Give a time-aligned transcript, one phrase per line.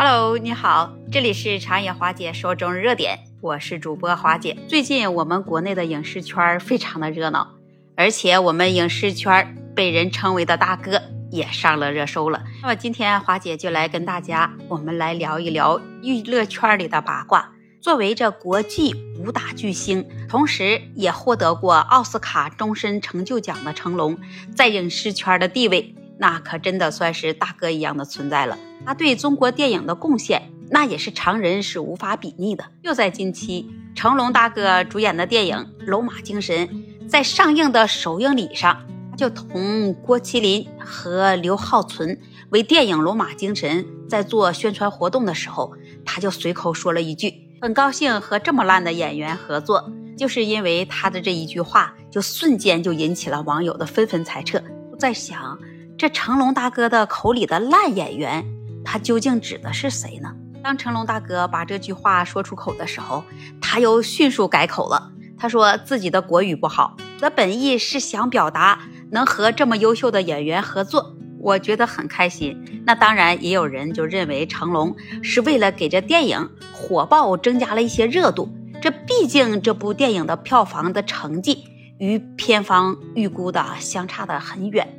[0.00, 4.56] Hello，你好，这里是长野华姐说中日热点，我是主播华姐。
[4.68, 7.56] 最近我们国内的影视圈非常的热闹，
[7.96, 12.44] 而且我们影视圈被人称为的大哥也上了热搜了。
[12.62, 17.50] 那么今天华姐就来跟大家，我们来聊一聊娱乐圈里的八卦。
[17.80, 24.16] 作为这国际武打巨星，同时也获得过奥斯卡终身成就奖的成龙，
[24.54, 25.92] 在影视圈的地位。
[26.18, 28.58] 那可真的算是大哥一样的存在了。
[28.84, 32.64] 他对中国电影的贡献，那也是常人是无法比拟的。
[32.82, 36.66] 就在近期，成龙大哥主演的电影《龙马精神》
[37.08, 38.84] 在上映的首映礼上，
[39.16, 42.18] 就同郭麒麟和刘浩存
[42.50, 45.72] 为电影《龙马精神》在做宣传活动的时候，
[46.04, 54.60] 他就随口说了一句：“很高兴和这么烂的演员合作。”就是因为他的这一句话，就瞬间就引起了网友的纷纷猜测，
[54.98, 55.56] 在想。
[55.98, 58.46] 这成龙大哥的口里的烂演员，
[58.84, 60.32] 他究竟指的是谁呢？
[60.62, 63.24] 当成龙大哥把这句话说出口的时候，
[63.60, 65.10] 他又迅速改口了。
[65.36, 68.78] 他说自己的国语不好，的本意是想表达
[69.10, 72.82] 能和这么优秀的演员合作，我觉得很开心。
[72.86, 78.48] 那当然，也有人就认为成龙是为了给这电影火爆增加了一些热度。
[78.80, 81.64] 这毕竟这部电影的票房的成绩
[81.98, 84.94] 与片方预估的相差的很远。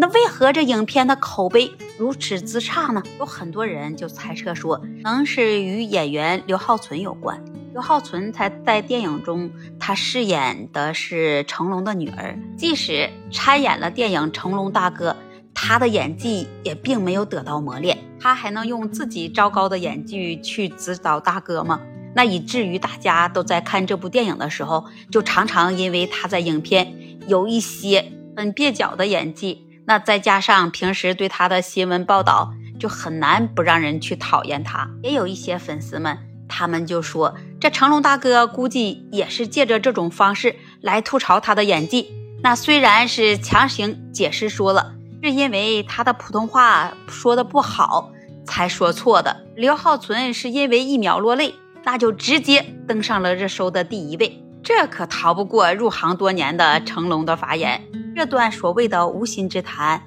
[0.00, 3.02] 那为何这影片的口碑如此之差呢？
[3.18, 7.44] 有很多人就猜测说，可能是与演员刘浩存有关。
[7.72, 12.38] 刘浩存他在电影中，他饰演的是成龙的女儿。
[12.56, 15.10] 即使参演了电影《成龙大哥》，
[15.52, 17.98] 他的演技也并没有得到磨练。
[18.20, 21.80] 他还能用自己糟糕的演技去指导大哥吗？
[22.14, 26.94] 那以至于大家都在看这部电影的时候，就常常因为他在影片
[27.26, 29.64] 有一些很蹩脚的演技。
[29.88, 34.86] 那再加上平时对他的新闻报道，就很难不让人去讨厌他。
[35.02, 42.12] 也有一些粉丝们，他们就说，这成龙大哥估计也是借着这种方式来吐槽他的演技。
[42.42, 44.92] 那虽然是强行解释说了，
[45.22, 48.12] 是因为他的普通话说的不好
[48.44, 49.44] 才说错的。
[49.56, 51.54] 刘浩存是因为一秒落泪，
[51.84, 54.44] 那就直接登上了热搜的第一位。
[54.62, 57.82] 这可逃不过入行多年的成龙的法眼。
[58.18, 60.02] 这段所谓的无心之谈，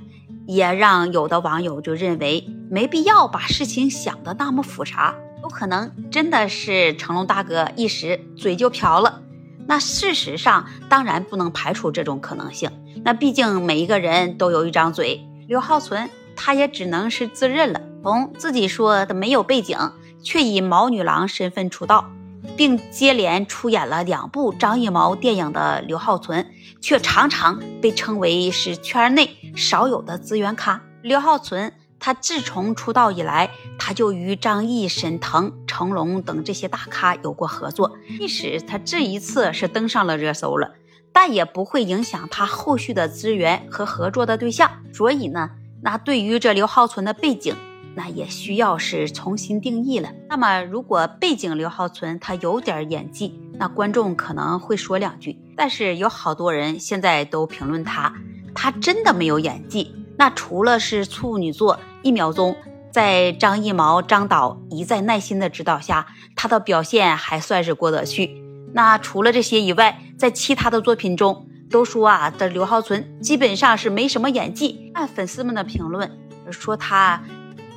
[0.45, 9.22] 也让有的网友就认为没必要把事情想的那么复杂，有可能真的是成龙大哥一时嘴就瓢了。
[9.66, 12.69] 那事实上当然不能排除这种可能性。
[13.05, 19.78] 那毕竟每一个人都有一张嘴，刘浩存他也只能是自认了，从自己说的没有背景，
[20.22, 22.11] 却以毛女郎身份出道。
[22.56, 26.47] 并接连出演了两部张艺谋电影的刘浩存，
[26.81, 30.81] 却常常被称为是圈内少有的资源咖。
[31.01, 37.91] 刘浩存，他自从出道以来，他就与张译、沈腾、成龙等这些大咖有过合作。
[38.17, 40.73] 即使他这一次是登上了热搜了，
[41.11, 44.69] 但也不会影响他后续的资源和合作的对象。
[44.94, 45.50] 所以呢，
[45.81, 47.56] 那对于这刘浩存的背景。
[47.96, 50.09] 那也需要是重新定义了。
[50.29, 55.38] 那么，如果背景刘浩存他有点演技，那观众可能会说两句。
[55.57, 58.13] 但是有好多人现在都评论他，
[58.56, 59.94] 他真的没有演技。
[60.18, 62.53] 那除了是处女作《一秒钟》，
[62.91, 68.41] 在张艺谋、张导一再耐心的指导下，他的表现还算是过得去。
[68.73, 74.91] 那除了这些以外，在其他的作品中，都说啊，这刘浩存基本上是没什么演技。
[74.94, 76.09] 按粉丝们的评论
[76.50, 77.22] 说他。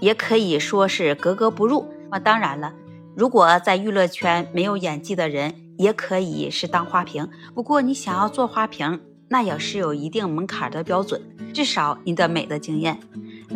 [0.05, 1.89] 也可以说是格格不入。
[2.11, 2.75] 那当然了，
[3.17, 7.27] 如果在娱乐圈没有演技的人，也可以是当花瓶。
[7.55, 11.23] 不过你想要做花瓶，那也是有一定门槛的标准，
[11.55, 13.01] 至少你的美的经验。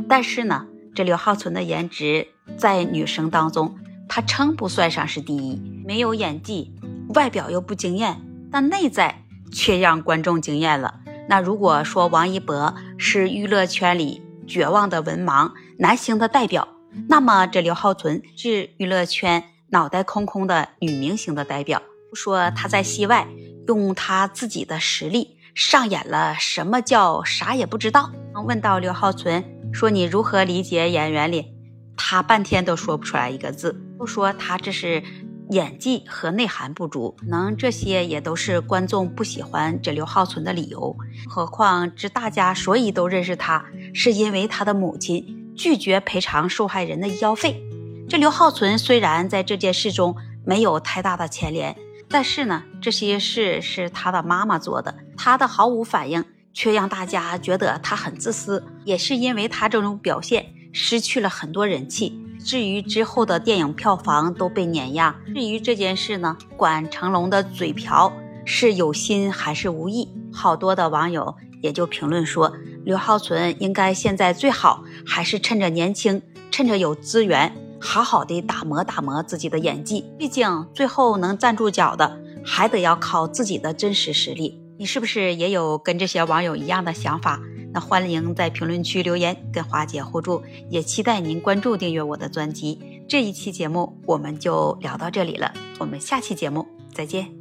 [0.09, 2.27] 但是呢，这刘浩存的颜值
[2.57, 3.79] 在女生当中，
[4.09, 5.61] 他称不算上是第一。
[5.85, 6.73] 没有演技，
[7.15, 8.17] 外表又不惊艳，
[8.51, 9.23] 但内在
[9.53, 11.01] 却让观众惊艳了。
[11.29, 16.67] 那如果说王一博是娱乐圈里，绝望的文盲男星的代表，
[17.09, 21.81] 那么这刘浩存是娱乐圈脑袋空空的女明星的代表。
[22.15, 23.29] 说他在戏外
[23.69, 28.11] 用他自己的实力上演了什么叫啥也不知道。
[28.45, 31.55] 问到刘浩存说你如何理解演员里，
[31.97, 33.81] 他半天都说不出来一个字。
[33.99, 35.03] 都说他这是。
[35.51, 40.95] 演技和内涵不足，能这些也都是观众不喜欢这刘浩存的理由。
[41.27, 43.65] 何况这大家所以都认识他，
[43.95, 47.61] 是因为他的母亲拒绝赔偿受害人的医药费。
[48.09, 50.17] 这刘浩存虽然在这件事中
[50.47, 51.77] 没有太大的牵连，
[52.09, 56.25] 但是呢，这些事是他的妈妈做的，他的毫无反应
[56.55, 58.65] 却让大家觉得他很自私。
[58.85, 62.19] 也是因为他这种表现，失去了很多人气。
[62.43, 65.15] 至于之后的电影票房都被碾压。
[65.27, 68.11] 至于这件事呢，管成龙的嘴瓢
[68.47, 72.53] 是有心还是无意，好多的网友也就评论说，
[72.85, 80.05] 刘浩存应该现在最好还是趁着年轻，趁着有资源，好好的打磨打磨自己的演技。
[80.19, 84.61] 毕竟最后能站住脚的，还得要靠自己的真实实力。
[84.79, 87.41] 你是不是也有跟这些网友一样的想法？
[87.71, 90.43] 那欢迎在评论区留言，跟华姐互助。
[90.71, 92.81] 也期待您关注订阅我的专辑。
[93.07, 97.38] 这一期节目我们就聊到这里了，我们下期节目再见。